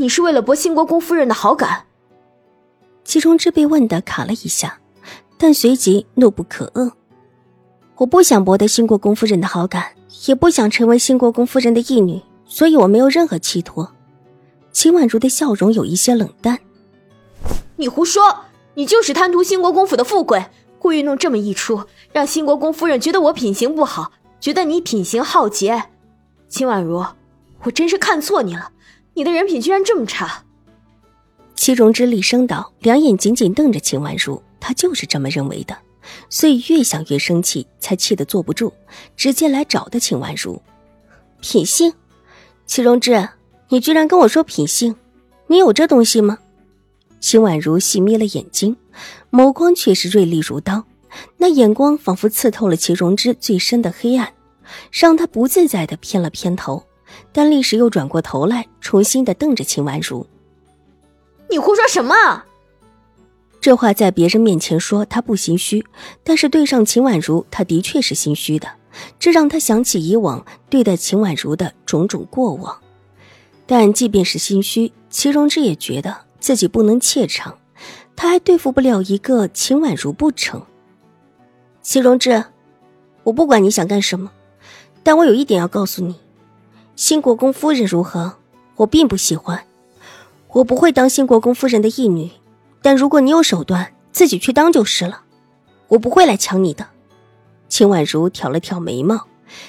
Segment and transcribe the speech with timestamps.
[0.00, 1.84] 你是为了博兴国公夫人的好感？
[3.04, 4.80] 齐中之被问的卡了一下，
[5.36, 6.90] 但随即怒不可遏。
[7.96, 9.92] 我不想博得兴国公夫人的好感，
[10.26, 13.86] 也不想成为兴国公夫人的义女，所以我没有任何企图。
[14.72, 16.58] 秦婉如的笑容有一些冷淡。
[17.76, 18.34] 你胡说！
[18.72, 20.46] 你就是贪图兴国公府的富贵，
[20.78, 25.90] 故意弄这么一出，让兴国公夫人觉得我品行不好，觉得你品行浩劫。
[26.48, 27.04] 秦婉如，
[27.64, 28.72] 我真是看错你了。
[29.14, 30.44] 你的人品居然这么差！
[31.56, 34.42] 齐荣之厉声道，两眼紧紧瞪着秦婉如。
[34.62, 35.76] 他就是这么认为的，
[36.28, 38.72] 所以越想越生气，才气得坐不住，
[39.16, 40.60] 直接来找的秦婉如。
[41.40, 41.92] 品性？
[42.66, 43.26] 齐荣之，
[43.70, 44.94] 你居然跟我说品性？
[45.46, 46.38] 你有这东西吗？
[47.20, 48.76] 秦婉如细眯了眼睛，
[49.30, 50.84] 眸光却是锐利如刀，
[51.38, 54.34] 那眼光仿佛刺透了齐荣之最深的黑暗，
[54.92, 56.84] 让他不自在的偏了偏头。
[57.32, 60.26] 但立时又转过头来，重新的瞪着秦婉如
[61.50, 62.14] ：“你胡说什么？”
[63.60, 65.84] 这话在别人面前说他不心虚，
[66.24, 68.68] 但是对上秦婉如，他的确是心虚的。
[69.18, 72.76] 这让他想起以往对待秦婉如的种种过往。
[73.66, 77.56] 但即便是心虚，齐荣之也觉得自己不能怯场，
[78.16, 80.60] 他还对付不了一个秦婉如不成？
[81.82, 82.42] 齐荣之，
[83.22, 84.32] 我不管你想干什么，
[85.02, 86.16] 但我有一点要告诉你。
[87.00, 88.34] 新国公夫人如何？
[88.76, 89.64] 我并不喜欢，
[90.48, 92.30] 我不会当新国公夫人的义女。
[92.82, 95.22] 但如果你有手段，自己去当就是了。
[95.88, 96.86] 我不会来抢你的。
[97.70, 99.26] 秦婉如挑了挑眉毛，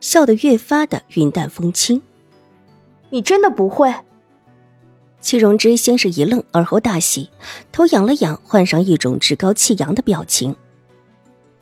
[0.00, 2.02] 笑得越发的云淡风轻。
[3.10, 3.94] 你真的不会？
[5.20, 7.30] 戚荣之先是一愣，而后大喜，
[7.70, 10.56] 头仰了仰，换上一种趾高气扬的表情。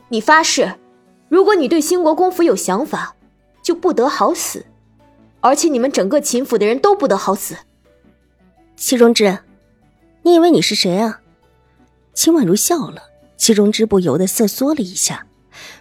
[0.09, 0.73] 你发誓，
[1.29, 3.15] 如果你对新国公府有想法，
[3.61, 4.65] 就不得好死。
[5.41, 7.57] 而且你们整个秦府的人都不得好死。
[8.75, 9.39] 戚荣之，
[10.21, 11.19] 你以为你是谁啊？
[12.13, 13.03] 秦婉如笑了，
[13.37, 15.25] 戚荣之不由得瑟缩了一下，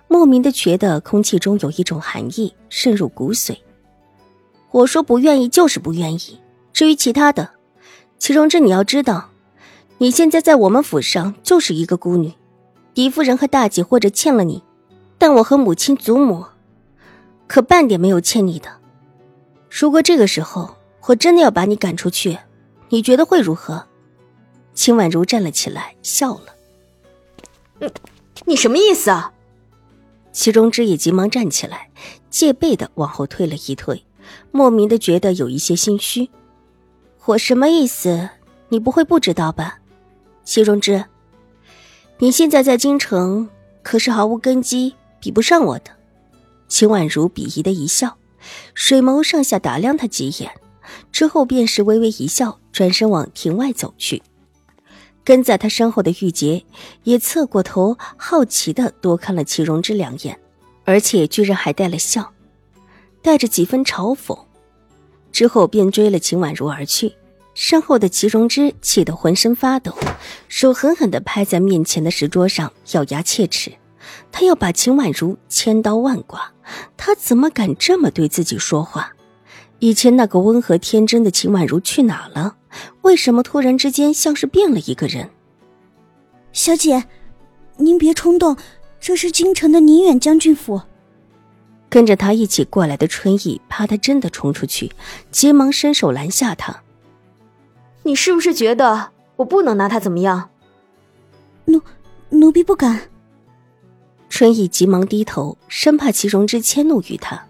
[0.09, 3.59] 莫名的觉得空气中有一种寒意渗入骨髓。
[4.71, 6.41] 我说不愿意就是不愿意，
[6.73, 7.51] 至于其他的，
[8.19, 9.31] 戚荣之你要知道，
[9.99, 12.33] 你现在在我们府上就是一个孤女，
[12.95, 14.63] 狄夫人和大姐或者欠了你，
[15.19, 16.47] 但我和母亲祖母，
[17.47, 18.80] 可半点没有欠你的。
[19.71, 20.75] 如果这个时候
[21.07, 22.37] 我真的要把你赶出去，
[22.89, 23.87] 你觉得会如何？
[24.75, 26.55] 秦婉如站了起来，笑了。
[27.79, 27.93] 你
[28.47, 29.33] 你什么意思啊？
[30.33, 31.91] 齐中之也急忙站起来，
[32.31, 34.05] 戒备的往后退了一退，
[34.51, 36.29] 莫名的觉得有一些心虚。
[37.25, 38.29] 我什么意思？
[38.69, 39.79] 你不会不知道吧？
[40.45, 41.05] 齐中之，
[42.19, 43.49] 你现在在京城
[43.83, 45.91] 可是毫无根基，比不上我的。
[46.69, 48.17] 秦婉如鄙夷的一笑。
[48.75, 50.51] 水眸上下打量他几眼，
[51.13, 54.23] 之后便是微微一笑，转身往庭外走去。
[55.23, 56.65] 跟在他身后的玉洁
[57.05, 60.39] 也侧过头，好奇的多看了齐荣之两眼，
[60.85, 62.33] 而且居然还带了笑，
[63.23, 64.39] 带着几分嘲讽。
[65.31, 67.15] 之后便追了秦婉如而去。
[67.53, 69.95] 身后的齐荣之气得浑身发抖，
[70.49, 73.73] 手狠狠地拍在面前的石桌上，咬牙切齿。
[74.33, 76.53] 他要把秦婉如千刀万剐，
[76.97, 79.13] 他怎么敢这么对自己说话？
[79.79, 82.57] 以前那个温和天真的秦婉如去哪了？
[83.03, 85.31] 为什么突然之间像是变了一个人？
[86.53, 87.05] 小姐，
[87.77, 88.57] 您别冲动，
[89.01, 90.83] 这是京城的宁远将军府。
[91.89, 94.93] 跟着他一起过来的春意怕他真的冲出去，
[95.31, 96.83] 急忙伸手拦下他。
[98.03, 100.51] 你是不是觉得我不能拿他怎么样？
[101.65, 101.81] 奴
[102.29, 103.01] 奴婢不敢。
[104.41, 107.47] 春意急忙低头，生怕齐荣之迁怒于他。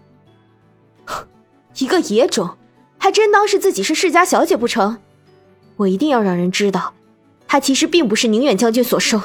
[1.77, 2.57] 一个野种，
[2.97, 4.97] 还真当是自己是世家小姐不成？
[5.77, 6.93] 我一定要让人知道，
[7.47, 9.21] 他其实并不是宁远将军所生。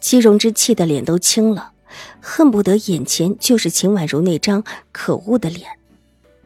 [0.00, 1.72] 齐荣之气得脸都青了，
[2.20, 4.62] 恨不得眼前就是秦婉如那张
[4.92, 5.68] 可恶的脸，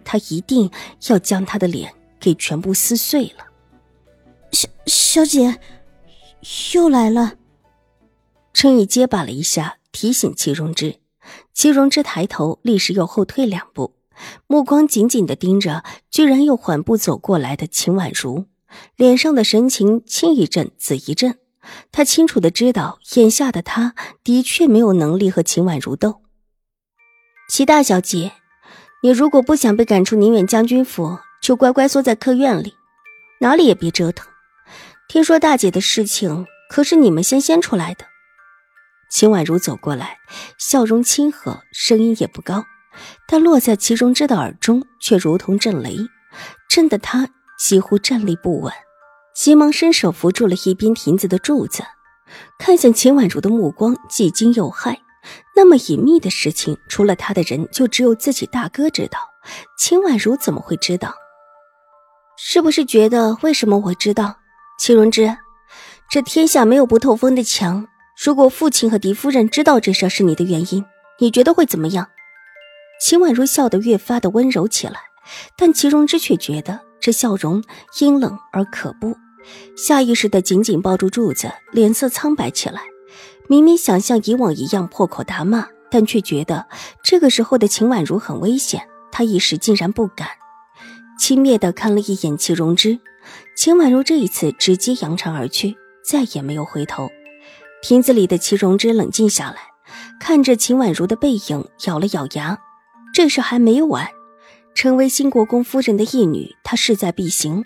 [0.02, 0.70] 他一定
[1.08, 3.44] 要将她的脸给全部撕碎了。
[4.50, 5.60] 小小姐，
[6.72, 7.34] 又来了。
[8.54, 9.76] 春意结巴了一下。
[9.92, 10.96] 提醒齐荣之，
[11.52, 13.94] 齐荣之抬头，立时又后退两步，
[14.46, 18.46] 目光紧紧的盯着居然又缓步走过来的秦婉如，
[18.96, 21.38] 脸上的神情青一阵紫一阵。
[21.92, 23.94] 他清楚的知道，眼下的他
[24.24, 26.22] 的确没有能力和秦婉如斗。
[27.50, 28.32] 齐大小姐，
[29.02, 32.74] 你如果不想被赶出宁远将军府，就乖乖缩在客院里，
[33.40, 34.26] 哪里也别折腾。
[35.08, 38.06] 听说大姐的事情，可是你们先掀出来的。
[39.10, 40.18] 秦婉如走过来，
[40.56, 42.64] 笑容亲和，声音也不高，
[43.26, 45.96] 但落在齐荣之的耳中，却如同震雷，
[46.68, 47.28] 震得他
[47.58, 48.72] 几乎站立不稳。
[49.34, 51.82] 急忙伸手扶住了一边亭子的柱子，
[52.58, 54.96] 看向秦婉如的目光既惊又骇。
[55.56, 59.18] 那么隐秘的事情，除了他的人，就只有自己大哥知道。
[59.76, 61.14] 秦婉如怎么会知道？
[62.38, 64.36] 是不是觉得为什么我知道？
[64.78, 65.36] 齐荣之，
[66.10, 67.86] 这天下没有不透风的墙。
[68.22, 70.84] 如果父亲和狄夫人知道这事是你的原因，
[71.18, 72.06] 你觉得会怎么样？
[73.00, 75.00] 秦婉如笑得越发的温柔起来，
[75.56, 77.64] 但齐荣之却觉得这笑容
[77.98, 79.16] 阴冷而可怖，
[79.74, 82.82] 下意识的紧紧抱住柱子，脸色苍白起来。
[83.48, 86.66] 明明想像以往一样破口大骂，但却觉得
[87.02, 90.28] 这个时候的秦婉如很危险，他一时竟然不敢。
[91.18, 92.98] 轻蔑的看了一眼齐荣之，
[93.56, 95.74] 秦婉如这一次直接扬长而去，
[96.04, 97.08] 再也没有回头。
[97.82, 99.56] 亭子里的齐荣之冷静下来，
[100.20, 102.58] 看着秦婉如的背影，咬了咬牙。
[103.14, 104.06] 这事还没完，
[104.74, 107.64] 成为新国公夫人的义女，他势在必行。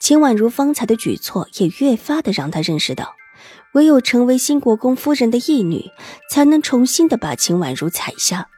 [0.00, 3.14] 秦婉如方才的举措，也越发的让他认识到。
[3.72, 5.86] 唯有成为新国公夫人的义女，
[6.30, 8.48] 才能重新的把秦婉如踩下。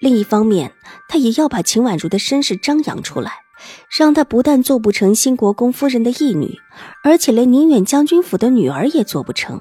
[0.00, 0.72] 另一方面，
[1.08, 3.32] 他也要把秦婉如的身世张扬出来，
[3.94, 6.58] 让她不但做不成新国公夫人的义女，
[7.04, 9.60] 而且连宁远将军府的女儿也做不成。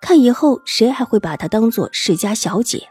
[0.00, 2.88] 看以后谁还会把她当做世家小姐？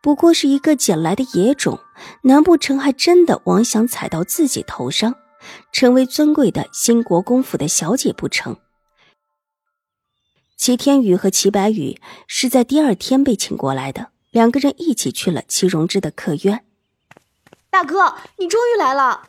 [0.00, 1.78] 不过是一个捡来的野种，
[2.22, 5.14] 难不成还真的妄想踩到自己头上，
[5.72, 8.56] 成为尊贵的新国公府的小姐不成？
[10.56, 16.64] 齐天宇和齐白羽是在第二天被请过来的，两个人一起去了齐荣之的客院。
[17.70, 19.28] 大哥，你终于来了！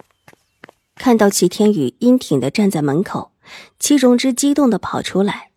[0.95, 3.31] 看到齐天宇英挺的站在门口，
[3.77, 5.48] 齐荣之激动的跑出来，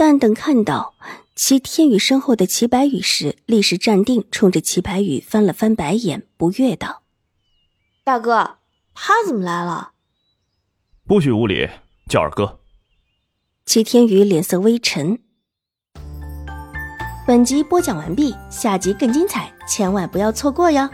[0.00, 0.94] 但等看到
[1.34, 7.02] 齐天宇身后的齐白羽时，立时站定，冲着齐白羽翻了翻白眼，不悦道
[8.04, 8.58] ：“大哥，
[8.94, 9.90] 他怎么来了？”
[11.04, 11.68] 不许无礼，
[12.08, 12.60] 叫二哥。
[13.66, 15.18] 齐天宇脸色微沉。
[17.26, 20.88] 本集播讲完毕，下集更精彩，千万不要错过哟。